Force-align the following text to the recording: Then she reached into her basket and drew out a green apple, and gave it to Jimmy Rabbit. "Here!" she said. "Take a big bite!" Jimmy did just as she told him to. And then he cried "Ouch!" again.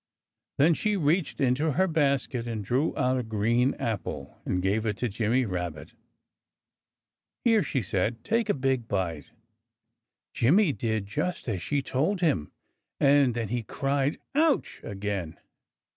Then 0.57 0.73
she 0.73 0.97
reached 0.97 1.39
into 1.39 1.73
her 1.73 1.85
basket 1.87 2.47
and 2.47 2.65
drew 2.65 2.97
out 2.97 3.19
a 3.19 3.23
green 3.23 3.75
apple, 3.75 4.41
and 4.47 4.59
gave 4.59 4.83
it 4.83 4.97
to 4.97 5.09
Jimmy 5.09 5.45
Rabbit. 5.45 5.93
"Here!" 7.45 7.61
she 7.61 7.83
said. 7.83 8.23
"Take 8.23 8.49
a 8.49 8.55
big 8.55 8.87
bite!" 8.87 9.29
Jimmy 10.33 10.73
did 10.73 11.05
just 11.05 11.47
as 11.47 11.61
she 11.61 11.83
told 11.83 12.19
him 12.19 12.47
to. 12.47 12.51
And 13.05 13.35
then 13.35 13.49
he 13.49 13.61
cried 13.61 14.17
"Ouch!" 14.33 14.81
again. 14.83 15.37